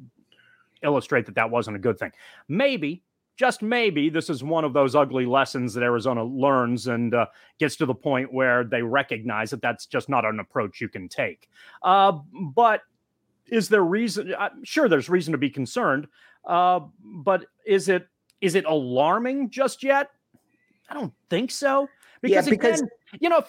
[0.83, 2.11] illustrate that that wasn't a good thing.
[2.47, 3.03] Maybe,
[3.37, 7.27] just maybe, this is one of those ugly lessons that Arizona learns and uh,
[7.59, 11.07] gets to the point where they recognize that that's just not an approach you can
[11.07, 11.49] take.
[11.83, 12.13] Uh,
[12.53, 12.81] but
[13.51, 14.33] is there reason?
[14.37, 16.07] I'm sure, there's reason to be concerned.
[16.45, 18.07] Uh, but is it
[18.41, 20.09] is it alarming just yet?
[20.89, 21.87] I don't think so.
[22.21, 23.43] Because, yeah, because again, you know,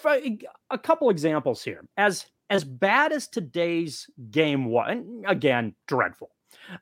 [0.70, 1.84] a couple examples here.
[1.96, 6.30] As as bad as today's game was, again, dreadful.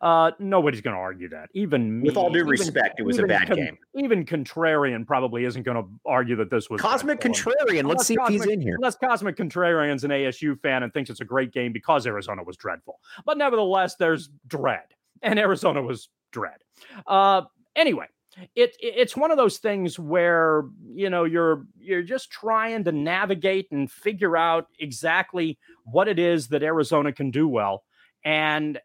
[0.00, 1.48] Uh, nobody's going to argue that.
[1.54, 3.78] Even me, with all due even, respect, it was a bad con- game.
[3.94, 7.86] Even contrarian probably isn't going to argue that this was cosmic contrarian.
[7.86, 8.76] Let's see cosmic, if he's in here.
[8.76, 12.56] Unless cosmic contrarian's an ASU fan and thinks it's a great game because Arizona was
[12.56, 14.84] dreadful, but nevertheless, there's dread,
[15.22, 16.58] and Arizona was dread.
[17.06, 17.42] Uh,
[17.76, 18.06] anyway,
[18.54, 23.68] it, it's one of those things where you know you're you're just trying to navigate
[23.70, 27.84] and figure out exactly what it is that Arizona can do well
[28.24, 28.78] and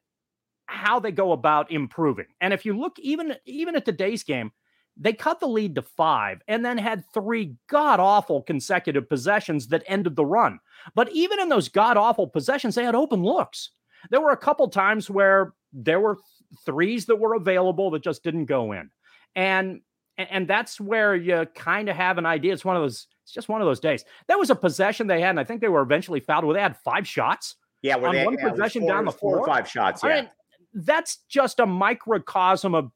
[0.73, 2.25] how they go about improving.
[2.41, 4.51] And if you look even even at today's game,
[4.97, 9.83] they cut the lead to 5 and then had three god awful consecutive possessions that
[9.87, 10.59] ended the run.
[10.95, 13.71] But even in those god awful possessions they had open looks.
[14.09, 16.17] There were a couple times where there were
[16.65, 18.89] threes that were available that just didn't go in
[19.35, 19.81] and
[20.17, 22.53] and that's where you kind of have an idea.
[22.53, 23.07] It's one of those.
[23.23, 24.05] It's just one of those days.
[24.27, 26.45] That was a possession they had, and I think they were eventually fouled.
[26.45, 27.55] Where they had five shots.
[27.81, 30.03] Yeah, on they, one yeah, possession four, down the floor, four, five shots.
[30.03, 30.29] Yeah, I mean,
[30.73, 32.91] that's just a microcosm of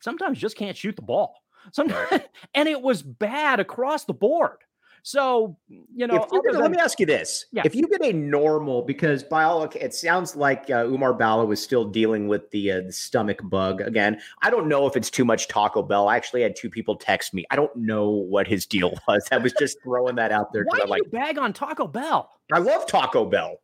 [0.00, 1.34] sometimes just can't shoot the ball.
[1.72, 2.22] Sometimes,
[2.54, 4.58] and it was bad across the board.
[5.06, 7.46] So, you know, than, let me ask you this.
[7.52, 7.62] Yeah.
[7.64, 11.62] If you get a normal, because by all, it sounds like uh, Oumar Ballo was
[11.62, 13.82] still dealing with the, uh, the, stomach bug.
[13.82, 16.08] Again, I don't know if it's too much Taco Bell.
[16.08, 17.46] I actually had two people text me.
[17.52, 19.28] I don't know what his deal was.
[19.30, 20.64] I was just throwing that out there.
[20.64, 22.32] Why do like, you bag on Taco Bell?
[22.52, 23.60] I love Taco Bell.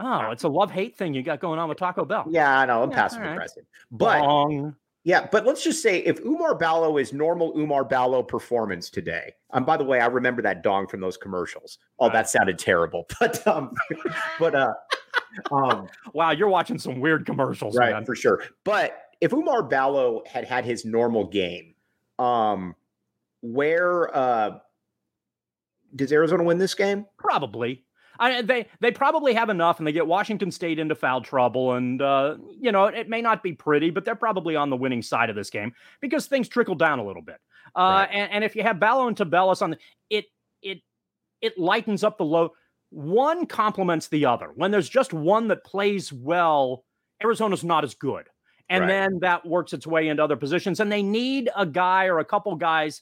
[0.00, 2.24] Oh, it's a love hate thing you got going on with Taco Bell.
[2.30, 2.82] Yeah, I know.
[2.82, 3.64] I'm yeah, passive aggressive.
[3.90, 4.74] But Wrong.
[5.04, 9.32] Yeah, but let's just say if Oumar Ballo is normal Oumar Ballo performance today.
[9.50, 11.78] Um, by the way, I remember that dong from those commercials.
[11.98, 12.12] Oh, right.
[12.14, 13.06] that sounded terrible.
[13.20, 13.74] But um,
[14.38, 14.72] but uh,
[15.50, 17.92] um, wow, you're watching some weird commercials, right?
[17.92, 18.04] Man.
[18.04, 18.42] For sure.
[18.64, 21.74] But if Oumar Ballo had had his normal game,
[22.18, 22.74] um,
[23.42, 24.58] where uh,
[25.96, 27.06] does Arizona win this game?
[27.18, 27.84] Probably.
[28.20, 32.00] I, they they probably have enough, and they get Washington State into foul trouble, and
[32.02, 35.30] uh, you know it may not be pretty, but they're probably on the winning side
[35.30, 37.38] of this game because things trickle down a little bit.
[37.74, 38.08] Uh, right.
[38.12, 39.78] and, and, if you have Ballo and Tubelis on the,
[40.10, 40.26] it
[40.62, 40.82] it
[41.40, 42.50] it lightens up the load.
[42.90, 44.50] One complements the other.
[44.54, 46.84] When there's just one that plays well,
[47.22, 48.26] Arizona's not as good,
[48.68, 48.88] and right.
[48.88, 52.24] then that works its way into other positions, and they need a guy or a
[52.24, 53.00] couple guys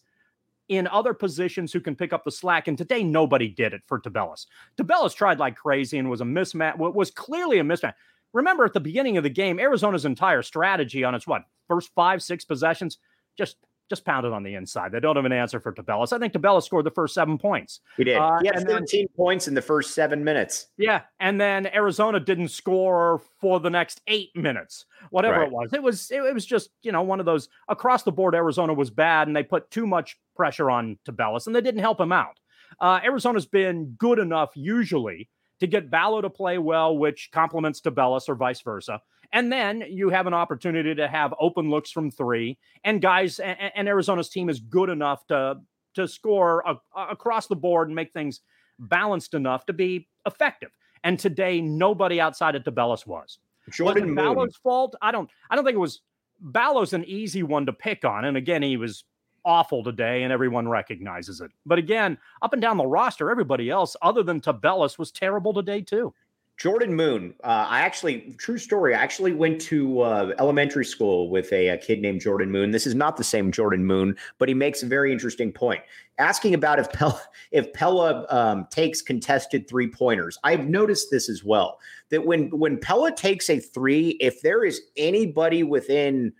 [0.69, 2.69] in other positions who can pick up the slack.
[2.69, 4.47] And today, nobody did it for Tubelis.
[4.77, 7.95] Tubelis tried like crazy and was a mismatch, what was clearly a mismatch.
[8.33, 12.23] Remember at the beginning of the game, Arizona's entire strategy on its what first five,
[12.23, 12.99] six possessions,
[13.37, 13.57] just
[13.89, 14.93] just pounded on the inside.
[14.93, 16.13] They don't have an answer for Tubelis.
[16.13, 17.81] I think Tubelis scored the first seven points.
[17.97, 18.19] He did.
[18.19, 20.67] Uh, he had 13 then, points in the first seven minutes.
[20.77, 21.03] Yeah.
[21.21, 25.47] And then Arizona didn't score for the next eight minutes, whatever right.
[25.47, 25.73] it was.
[25.73, 28.75] It was it, it, was just, you know, one of those across the board Arizona
[28.75, 32.13] was bad and they put too much pressure on Tubelis and they didn't help him
[32.13, 32.39] out.
[32.81, 35.29] Uh, Arizona's been good enough usually
[35.61, 39.03] to get Ballo to play well, which complements Tubelis or vice versa.
[39.33, 43.59] And then you have an opportunity to have open looks from three, and guys, and,
[43.75, 45.59] and Arizona's team is good enough to
[45.95, 48.41] to score a, a, across the board and make things
[48.79, 50.71] balanced enough to be effective.
[51.05, 53.39] And today, nobody outside of Tubelis was.
[53.71, 54.95] Jordan was Ballo's fault?
[55.03, 55.29] I don't.
[55.51, 56.01] I don't think it was.
[56.41, 59.05] Ballo's an easy one to pick on, and again, he was
[59.45, 61.51] awful today, and everyone recognizes it.
[61.67, 65.81] But again, up and down the roster, everybody else other than Tubelis was terrible today
[65.81, 66.15] too.
[66.59, 67.35] Jordan Moon.
[67.45, 68.93] Uh, I actually, true story.
[68.93, 72.73] I actually went to uh, elementary school with a, a, kid named Jordan Moon.
[72.73, 75.81] This is not the same Jordan Moon, but he makes a very interesting point,
[76.19, 77.23] asking about if Pelle,
[77.53, 80.37] if Pelle um, takes contested three pointers.
[80.43, 81.79] I've noticed this as well.
[82.11, 86.33] That when when Pelle takes a three, if there is anybody within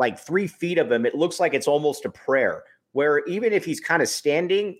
[0.00, 2.64] like three feet of him, it looks like it's almost a prayer.
[2.92, 4.78] Where even if he's kind of standing,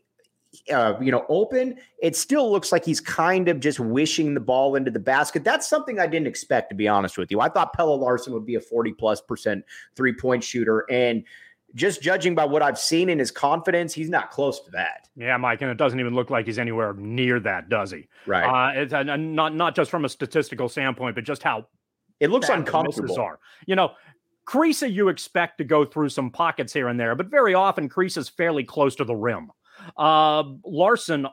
[0.72, 4.74] uh, you know, open, it still looks like he's kind of just wishing the ball
[4.74, 5.44] into the basket.
[5.44, 7.40] That's something I didn't expect, to be honest with you.
[7.40, 10.86] I thought Pelle Larsson would be a 40 plus percent three point shooter.
[10.90, 11.22] And
[11.74, 15.08] just judging by what I've seen in his confidence, he's not close to that.
[15.14, 18.08] Yeah, Mike, and it doesn't even look like he's anywhere near that, does he?
[18.26, 18.44] Right.
[18.44, 21.66] Uh, it's uh, not not just from a statistical standpoint, but just how
[22.20, 23.18] it looks uncomfortable.
[23.18, 23.38] Are.
[23.66, 23.92] You know,
[24.46, 28.28] Kriisa, you expect to go through some pockets here and there, but very often Kriisa's
[28.28, 29.50] fairly close to the rim.
[29.96, 31.26] Uh, Larsson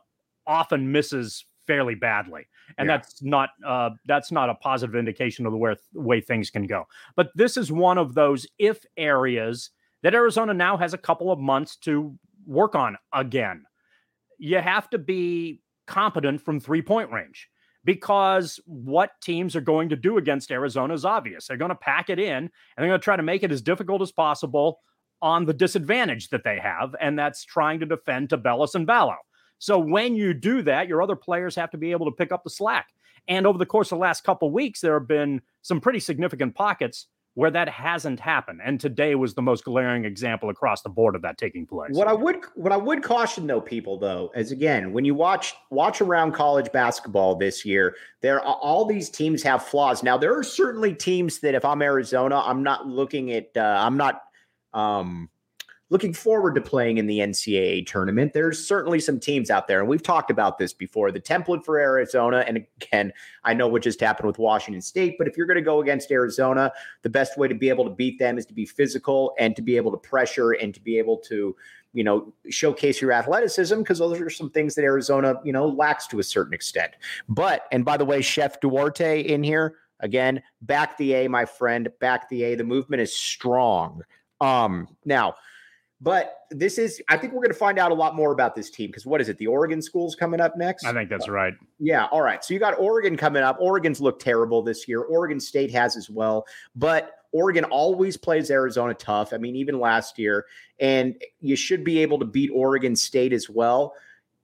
[0.46, 2.98] often misses fairly badly, and yeah.
[2.98, 6.86] that's not uh, that's not a positive indication of the way, way things can go.
[7.16, 9.72] But this is one of those if areas
[10.04, 13.64] that Arizona now has a couple of months to work on again.
[14.38, 17.50] You have to be competent from three point range
[17.88, 21.48] because what teams are going to do against Arizona is obvious.
[21.48, 23.62] They're going to pack it in and they're going to try to make it as
[23.62, 24.82] difficult as possible
[25.22, 29.16] on the disadvantage that they have, and that's trying to defend Tubelis and Ballo.
[29.60, 32.44] So when you do that, your other players have to be able to pick up
[32.44, 32.90] the slack.
[33.30, 36.56] And over the course of the last couple weeks, there have been some pretty significant
[36.56, 38.62] pockets where that hasn't happened.
[38.66, 41.92] And today was the most glaring example across the board of that taking place.
[41.92, 45.54] What I would what I would caution though people though is again when you watch
[45.70, 50.02] watch around college basketball this year, there are all these teams have flaws.
[50.02, 53.98] Now there are certainly teams that if I'm Arizona, I'm not looking at uh, I'm
[53.98, 54.24] not
[54.74, 55.30] um
[55.90, 58.34] looking forward to playing in the NCAA tournament.
[58.34, 61.12] There's certainly some teams out there, and we've talked about this before.
[61.12, 65.28] The template for Arizona, and again, I know what just happened with Washington State, but
[65.28, 66.72] if you're going to go against Arizona,
[67.04, 69.62] the best way to be able to beat them is to be physical and to
[69.62, 71.56] be able to pressure and to be able to
[71.94, 76.06] you know showcase your athleticism because those are some things that Arizona you know lacks
[76.08, 76.92] to a certain extent.
[77.30, 81.90] But and by the way, Chef Duarte in here again, back the A, my friend,
[82.00, 82.56] back the A.
[82.56, 84.02] The movement is strong.
[84.42, 85.36] Um, now
[86.00, 88.70] but this is, I think we're going to find out a lot more about this
[88.70, 89.38] team because what is it?
[89.40, 90.86] The Oregon school's coming up next?
[90.86, 91.54] I think that's uh, right.
[91.80, 92.06] Yeah.
[92.12, 92.44] All right.
[92.44, 93.58] So you got Oregon coming up.
[93.60, 95.02] Oregon's looked terrible this year.
[95.02, 96.46] Oregon State has as well.
[96.76, 99.34] But Oregon always plays Arizona tough.
[99.34, 100.46] I mean, even last year.
[100.80, 103.94] And you should be able to beat Oregon State as well.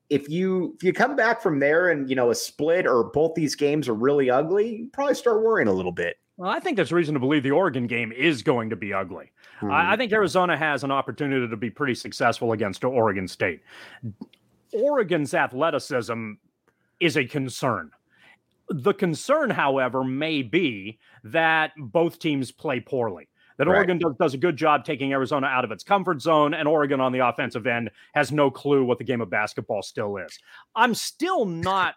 [0.10, 3.36] If you if you come back from there and you know a split or both
[3.36, 6.18] these games are really ugly, you probably start worrying a little bit.
[6.38, 9.32] Well, I think there's reason to believe the Oregon game is going to be ugly.
[9.60, 9.72] Hmm.
[9.72, 13.62] I, I think Arizona has an opportunity to be pretty successful against Oregon State.
[14.74, 16.34] Oregon's athleticism
[17.00, 17.92] is a concern.
[18.70, 23.28] The concern, however, may be that both teams play poorly.
[23.58, 23.76] That right.
[23.76, 27.00] Oregon does, does, a good job taking Arizona out of its comfort zone, and Oregon
[27.00, 30.40] on the offensive end has no clue what the game of basketball still is.
[30.76, 31.94] I'm still not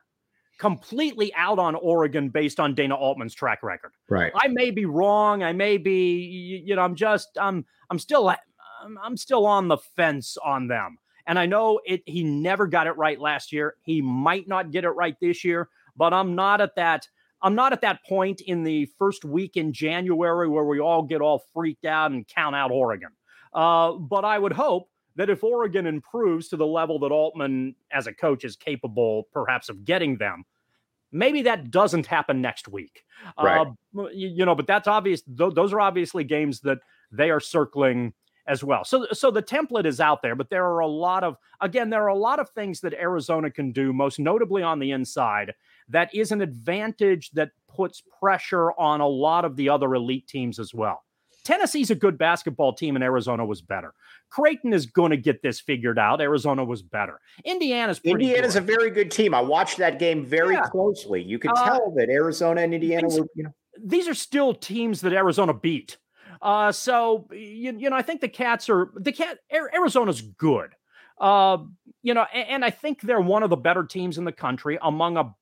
[0.59, 3.93] completely out on Oregon based on Dana Altman's track record.
[4.09, 4.33] Right.
[4.35, 5.43] I may be wrong.
[5.43, 9.79] I may be, you know, I'm just, I'm, I'm still, I'm, I'm still on the
[9.79, 10.99] fence on them.
[11.27, 12.03] And I know it.
[12.07, 13.75] He never got it right last year.
[13.83, 15.69] He might not get it right this year.
[15.97, 17.09] But I'm not at that.
[17.43, 21.21] I'm not at that point in the first week in January where we all get
[21.21, 23.11] all freaked out and count out Oregon.
[23.53, 28.07] Uh, but I would hope that if Oregon improves to the level that Altman as
[28.07, 30.45] a coach is capable perhaps of getting them,
[31.11, 33.05] maybe that doesn't happen next week.
[33.41, 33.67] Right.
[33.67, 35.23] Uh, you, you, know, but that's obvious.
[35.23, 36.79] Th- those are obviously games that
[37.11, 38.13] they are circling
[38.47, 38.85] as well.
[38.85, 42.05] So, so the template is out there, but there are a lot of, again, there
[42.05, 45.55] are a lot of things that Arizona can do, most notably on the inside,
[45.89, 50.59] that is an advantage that puts pressure on a lot of the other elite teams
[50.59, 51.03] as well.
[51.45, 53.95] Tennessee's a good basketball team, and Arizona was better.
[54.31, 56.21] Creighton is going to get this figured out.
[56.21, 57.21] Arizona was better.
[57.45, 58.63] Indiana's Indiana's good.
[58.63, 59.35] a very good team.
[59.35, 60.63] I watched that game very yeah.
[60.63, 61.23] closely.
[61.23, 63.51] You could uh, tell that Arizona and Indiana were, you know.
[63.83, 65.99] These are still teams that Arizona beat.
[66.43, 69.39] Uh, so you, you know, I think the Cats are the Cat.
[69.53, 70.75] Arizona's good.
[71.19, 71.59] Uh,
[72.03, 74.79] you know, and, and I think they're one of the better teams in the country
[74.83, 75.35] among a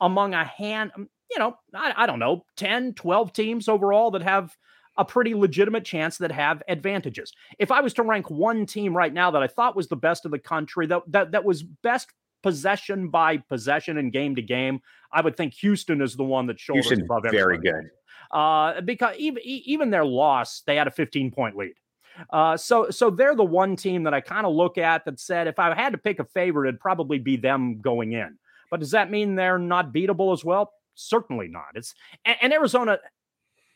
[0.00, 0.92] among a hand.
[1.30, 4.56] You know, I, I don't know, 10, 12 teams overall that have
[4.98, 7.32] a pretty legitimate chance that have advantages.
[7.58, 10.24] If I was to rank one team right now that I thought was the best
[10.24, 14.80] of the country, that that, that was best possession by possession and game to game,
[15.12, 17.70] I would think Houston is the one that shoulders Houston, above everybody.
[17.70, 17.90] Very good.
[18.36, 21.74] Uh, because even even their loss, they had a 15 point lead.
[22.30, 25.46] Uh, so so they're the one team that I kind of look at that said
[25.46, 28.36] if I had to pick a favorite, it'd probably be them going in.
[28.70, 30.72] But does that mean they're not beatable as well?
[30.94, 31.68] Certainly not.
[31.74, 31.94] It's
[32.24, 32.98] and, and Arizona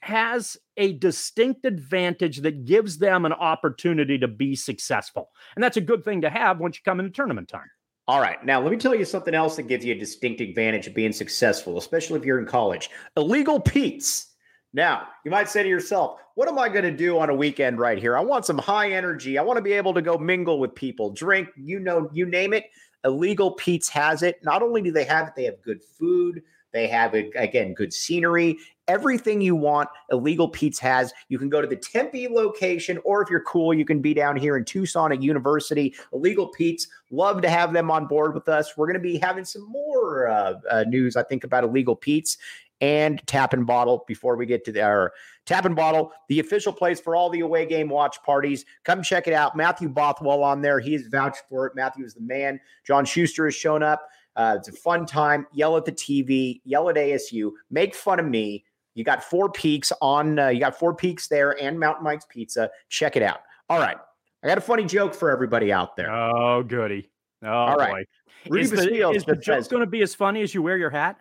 [0.03, 5.31] has a distinct advantage that gives them an opportunity to be successful.
[5.55, 7.71] And that's a good thing to have once you come into tournament time.
[8.09, 8.45] All right.
[8.45, 11.13] Now, let me tell you something else that gives you a distinct advantage of being
[11.13, 12.91] successful, especially if you're in college.
[13.17, 14.27] Illegal Pete's.
[14.73, 17.79] Now, you might say to yourself, what am I going to do on a weekend
[17.79, 18.17] right here?
[18.17, 19.39] I want some high energy.
[19.39, 22.53] I want to be able to go mingle with people, drink, you know, you name
[22.53, 22.65] it.
[23.05, 24.41] Illegal Pete's has it.
[24.43, 26.43] Not only do they have it, they have good food.
[26.73, 28.59] They have, again, good scenery.
[28.89, 31.13] Everything you want, Illegal Pete's has.
[31.29, 34.37] You can go to the Tempe location, or if you're cool, you can be down
[34.37, 35.95] here in Tucson at University.
[36.13, 38.77] Illegal Pete's, love to have them on board with us.
[38.77, 42.39] We're going to be having some more uh, uh, news, I think, about Illegal Pete's
[42.81, 45.13] and Tap and Bottle before we get to our
[45.47, 48.65] Tap and Bottle, the official place for all the away game watch parties.
[48.85, 49.57] Come check it out.
[49.57, 50.81] Matthew Bothwell on there.
[50.81, 51.75] He has vouched for it.
[51.77, 52.61] Matthew is the man.
[52.85, 54.09] John Schuster has shown up.
[54.37, 55.47] Uh, it's a fun time.
[55.53, 58.65] Yell at the TV, yell at ASU, make fun of me.
[58.95, 62.71] You got four peaks on, uh, you got four peaks there and Mountain Mike's Pizza.
[62.89, 63.41] Check it out.
[63.71, 63.97] All right.
[64.43, 66.11] I got a funny joke for everybody out there.
[66.11, 67.11] Oh, goody.
[67.43, 68.07] Oh, All right.
[68.47, 68.59] Boy.
[68.59, 71.17] Is the, is the joke going to be as funny as you wear your hat?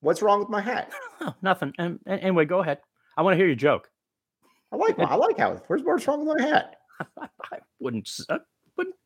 [0.00, 0.92] What's wrong with my hat?
[1.18, 1.72] Oh, nothing.
[2.06, 2.78] Anyway, go ahead.
[3.16, 3.88] I want to hear your joke.
[4.70, 5.54] I like I like how.
[5.66, 6.76] Where's what's wrong with my hat?
[7.18, 8.10] I wouldn't.
[8.28, 8.38] Uh,
[8.76, 8.96] wouldn't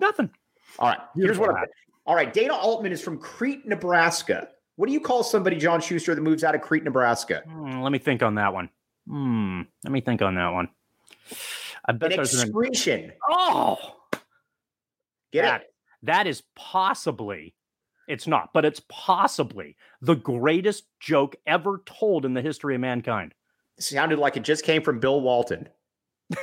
[0.00, 0.30] nothing.
[0.78, 1.00] All right.
[1.14, 1.50] Here's what.
[1.56, 1.64] I'm,
[2.06, 2.32] all right.
[2.32, 4.48] Dana Altman is from Crete, Nebraska.
[4.76, 7.42] What do you call somebody, John Schuster, that moves out of Crete, Nebraska?
[7.46, 8.68] Hmm, let me think on that one.
[9.08, 9.62] Hmm.
[9.84, 10.68] Let me think on that one.
[11.86, 13.04] I bet An excretion.
[13.04, 13.12] An...
[13.30, 13.76] Oh,
[15.32, 15.74] get that, it?
[16.02, 17.54] That is possibly.
[18.08, 23.34] It's not, but it's possibly the greatest joke ever told in the history of mankind.
[23.78, 25.68] It sounded like it just came from Bill Walton.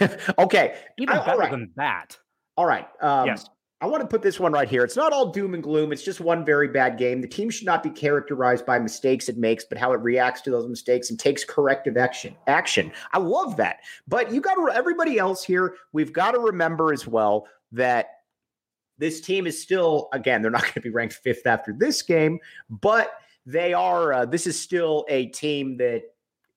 [0.38, 1.50] okay, even better right.
[1.50, 2.16] than that.
[2.56, 2.86] All right.
[3.00, 3.48] Um, yes.
[3.82, 4.84] I want to put this one right here.
[4.84, 5.90] It's not all doom and gloom.
[5.90, 7.20] It's just one very bad game.
[7.20, 10.52] The team should not be characterized by mistakes it makes, but how it reacts to
[10.52, 12.36] those mistakes and takes corrective action.
[12.46, 12.92] Action.
[13.12, 13.78] I love that.
[14.06, 15.74] But you got to everybody else here.
[15.92, 18.06] We've got to remember as well that
[18.98, 20.42] this team is still again.
[20.42, 22.38] They're not going to be ranked fifth after this game,
[22.70, 23.14] but
[23.46, 24.12] they are.
[24.12, 26.04] Uh, this is still a team that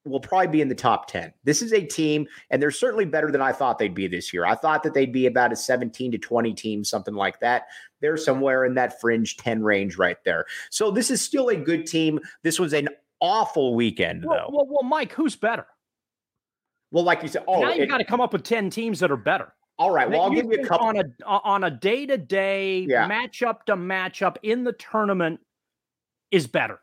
[0.06, 1.34] will probably be in the top 10.
[1.43, 4.45] This is a team, and they're certainly better than I thought they'd be this year.
[4.45, 7.64] I thought that they'd be about a 17 to 20 team, something like that.
[8.01, 10.45] They're somewhere in that fringe 10 range right there.
[10.70, 12.20] So this is still a good team.
[12.43, 12.89] This was an
[13.20, 14.56] awful weekend, well, though.
[14.56, 15.66] Well, well, Mike, who's better?
[16.91, 19.12] Well, like you said, oh, now you got to come up with 10 teams that
[19.12, 19.53] are better.
[19.78, 20.10] All right.
[20.10, 23.64] Well, I'll give you a couple on a uh, on a day to day matchup
[23.66, 25.41] to matchup in the tournament
[26.32, 26.80] is better.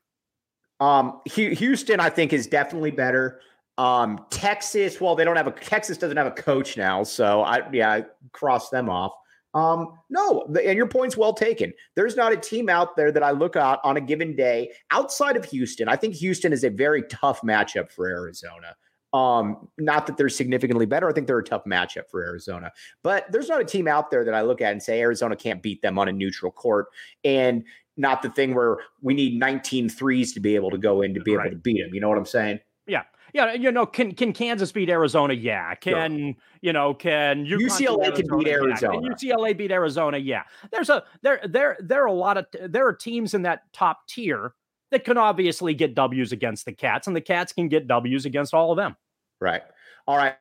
[0.83, 3.41] Um, Houston, I think, is definitely better.
[3.79, 7.63] Um, Texas, well, they don't have a Texas doesn't have a coach now, so I
[7.73, 9.13] yeah, I cross them off.
[9.55, 11.73] Um, no, the, and your point's well taken.
[11.95, 15.37] There's not a team out there that I look at on a given day outside
[15.37, 15.89] of Houston.
[15.89, 18.75] I think Houston is a very tough matchup for Arizona.
[19.13, 21.09] Um, not that they're significantly better.
[21.09, 22.73] I think they're a tough matchup for Arizona,
[23.03, 25.63] but there's not a team out there that I look at and say Arizona can't
[25.63, 26.87] beat them on a neutral court.
[27.23, 27.63] And
[27.97, 31.21] not the thing where we need 19 threes to be able to go in to
[31.21, 31.47] be right.
[31.47, 31.95] able to beat them.
[31.95, 32.61] You know what I'm saying?
[32.87, 33.03] Yeah.
[33.35, 35.33] Yeah, you know, can can Kansas beat Arizona?
[35.33, 35.75] Yeah.
[35.77, 36.35] Can sure.
[36.61, 36.93] you know?
[36.93, 38.13] Can UCLA Arizona?
[38.13, 39.01] can beat Arizona?
[39.01, 39.09] Yeah.
[39.09, 40.19] Can UCLA beat Arizona?
[40.19, 40.43] Yeah.
[40.71, 44.07] There's a there there there are a lot of there are teams in that top
[44.07, 44.53] tier
[44.91, 48.53] that can obviously get W's against the Cats, and the Cats can get W's against
[48.53, 48.97] all of them.
[49.41, 49.63] Right.
[50.07, 50.37] All right.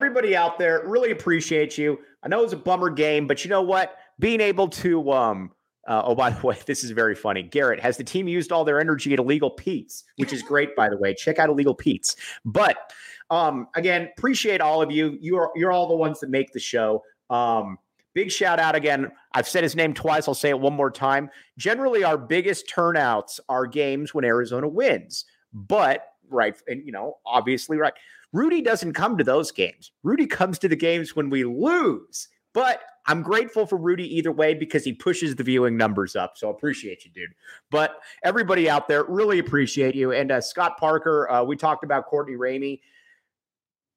[0.00, 1.98] Everybody out there, really appreciate you.
[2.22, 3.98] I know it was a bummer game, but you know what?
[4.18, 5.52] Being able to um
[5.88, 7.42] uh, oh, by the way, this is very funny.
[7.42, 10.88] Garrett, has the team used all their energy at Illegal Pete's, which is great, by
[10.88, 11.14] the way.
[11.14, 12.16] Check out Illegal Pete's.
[12.44, 12.92] But
[13.30, 15.18] um, again, appreciate all of you.
[15.20, 17.02] You're you're all the ones that make the show.
[17.30, 17.78] Um,
[18.14, 19.10] big shout out again.
[19.32, 20.28] I've said his name twice.
[20.28, 21.30] I'll say it one more time.
[21.58, 25.24] Generally, our biggest turnouts are games when Arizona wins.
[25.52, 27.94] But right, and you know, obviously, right.
[28.32, 29.92] Rudy doesn't come to those games.
[30.02, 32.28] Rudy comes to the games when we lose.
[32.54, 36.36] But I'm grateful for Rudy either way because he pushes the viewing numbers up.
[36.36, 37.30] So I appreciate you, dude.
[37.70, 40.12] But everybody out there, really appreciate you.
[40.12, 42.80] And uh, Scott Parker, uh, we talked about Courtney Ramey.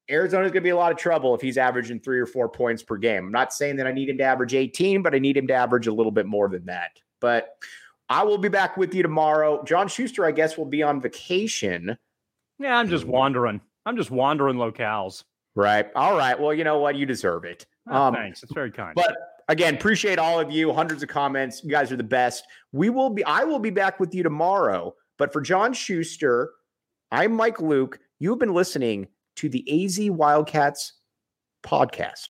[0.09, 2.83] Arizona's going to be a lot of trouble if he's averaging three or four points
[2.83, 3.25] per game.
[3.25, 5.53] I'm not saying that I need him to average 18, but I need him to
[5.53, 6.91] average a little bit more than that.
[7.19, 7.55] But
[8.07, 9.63] I will be back with you tomorrow.
[9.63, 11.97] John Schuster, I guess, will be on vacation.
[12.59, 13.61] Yeah, I'm just wandering.
[13.85, 15.23] I'm just wandering locales.
[15.55, 15.87] Right.
[15.95, 16.39] All right.
[16.39, 16.95] Well, you know what?
[16.95, 17.65] You deserve it.
[17.89, 18.43] Oh, um, thanks.
[18.43, 18.93] It's very kind.
[18.95, 19.15] But
[19.47, 20.73] again, appreciate all of you.
[20.73, 21.63] Hundreds of comments.
[21.63, 22.43] You guys are the best.
[22.71, 23.23] We will be.
[23.25, 24.95] I will be back with you tomorrow.
[25.17, 26.51] But for John Schuster,
[27.11, 27.99] I'm Mike Luke.
[28.19, 29.07] You have been listening
[29.37, 30.93] to the AZ Wildcats
[31.65, 32.21] podcast.